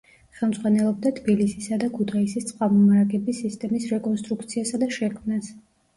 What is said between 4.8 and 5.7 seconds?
და შექმნას.